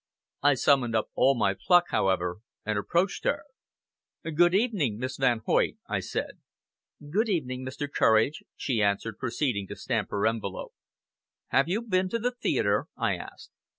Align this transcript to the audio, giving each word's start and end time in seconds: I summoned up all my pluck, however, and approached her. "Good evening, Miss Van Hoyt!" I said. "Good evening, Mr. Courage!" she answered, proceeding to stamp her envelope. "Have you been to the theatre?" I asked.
I 0.41 0.55
summoned 0.55 0.95
up 0.95 1.09
all 1.13 1.37
my 1.37 1.53
pluck, 1.53 1.89
however, 1.89 2.37
and 2.65 2.75
approached 2.79 3.23
her. 3.23 3.43
"Good 4.23 4.55
evening, 4.55 4.97
Miss 4.97 5.15
Van 5.17 5.41
Hoyt!" 5.45 5.75
I 5.87 5.99
said. 5.99 6.39
"Good 7.11 7.29
evening, 7.29 7.63
Mr. 7.63 7.87
Courage!" 7.87 8.41
she 8.55 8.81
answered, 8.81 9.19
proceeding 9.19 9.67
to 9.67 9.75
stamp 9.75 10.09
her 10.09 10.25
envelope. 10.25 10.73
"Have 11.49 11.69
you 11.69 11.83
been 11.83 12.09
to 12.09 12.17
the 12.17 12.31
theatre?" 12.31 12.87
I 12.97 13.15
asked. 13.15 13.51